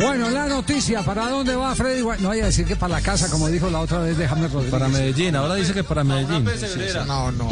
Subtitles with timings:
[0.00, 2.02] Bueno, la noticia, ¿para dónde va Freddy?
[2.20, 4.52] No vaya a decir que para la casa, como dijo la otra vez de James
[4.52, 4.72] Rodríguez.
[4.72, 6.48] Para Medellín, ahora dice que para Medellín.
[7.06, 7.48] No, no.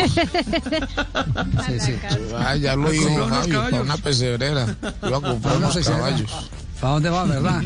[1.67, 1.95] Sí, sí.
[2.39, 4.77] Ah, ya lo dijo Javi, para una pesebrera.
[5.03, 6.51] Iba a comprar unos caballos.
[6.81, 7.63] ¿Para dónde va, verdad?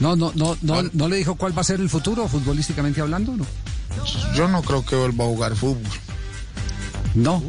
[0.00, 3.36] No, no, no, no, no le dijo cuál va a ser el futuro, futbolísticamente hablando,
[3.36, 3.46] ¿no?
[4.34, 5.82] Yo no creo que vuelva a jugar fútbol.
[7.14, 7.42] No.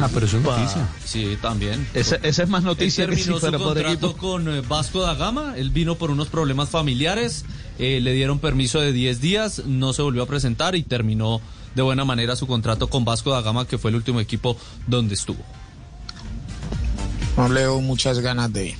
[0.00, 0.88] Ah, pero eso es noticia.
[1.04, 1.86] Sí, también.
[1.94, 4.16] Esa, esa es más noticia Él que si terminó su fuera por contrato equipo.
[4.16, 5.54] con eh, Vasco da Gama.
[5.56, 7.44] Él vino por unos problemas familiares.
[7.78, 9.62] eh, le dieron permiso de 10 días.
[9.66, 11.40] No se volvió a presentar y terminó
[11.74, 14.56] de buena manera su contrato con Vasco da Gama, que fue el último equipo
[14.86, 15.42] donde estuvo.
[17.36, 18.76] No le veo muchas ganas de,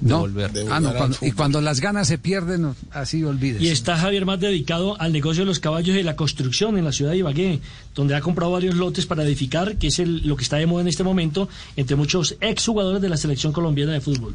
[0.00, 0.20] No.
[0.20, 0.52] volver.
[0.52, 3.60] de Ah, no, cuando- y cuando las ganas se pierden, así olvides.
[3.62, 6.92] Y está Javier más dedicado al negocio de los caballos y la construcción en la
[6.92, 7.60] ciudad de Ibagué,
[7.94, 10.82] donde ha comprado varios lotes para edificar, que es el- lo que está de moda
[10.82, 14.34] en este momento entre muchos exjugadores de la selección colombiana de fútbol.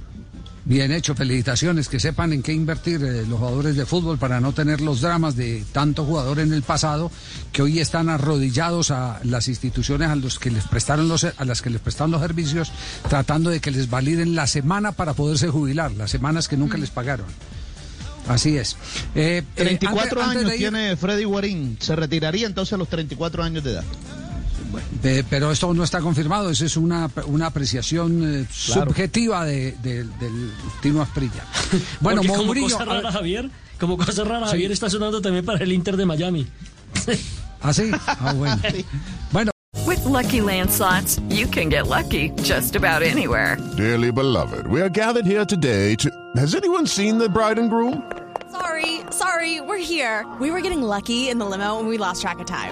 [0.66, 4.54] Bien hecho, felicitaciones, que sepan en qué invertir eh, los jugadores de fútbol para no
[4.54, 7.12] tener los dramas de tanto jugador en el pasado
[7.52, 11.62] que hoy están arrodillados a las instituciones a los que les prestaron los a las
[11.62, 12.72] que les prestaron los servicios
[13.10, 16.92] tratando de que les validen la semana para poderse jubilar, las semanas que nunca les
[16.92, 17.26] pagaron.
[18.30, 18.78] Así es.
[19.16, 21.78] Eh, eh, 34 antes- antes años ir- tiene Freddy Guarín.
[21.82, 23.84] Se retiraría entonces a los 34 años de edad.
[25.04, 30.04] Eh, pero esto no está confirmado, eso es una, una apreciación eh, subjetiva de, de-
[30.04, 31.44] del Tino Asprilla.
[32.00, 32.70] Bueno, Porque como Mourinho.
[32.70, 34.52] cosa rara, Javier, como cosa rara, Sí.
[34.52, 36.48] Javier está sonando también para el Inter de Miami.
[37.62, 37.92] ¿Ah, sí?
[38.08, 38.62] Ah, bueno.
[39.32, 39.52] Bueno,
[39.88, 43.58] With Lucky Land slots, you can get lucky just about anywhere.
[43.76, 46.10] Dearly beloved, we are gathered here today to.
[46.38, 48.04] Has anyone seen the bride and groom?
[48.52, 50.26] Sorry, sorry, we're here.
[50.40, 52.72] We were getting lucky in the limo and we lost track of time.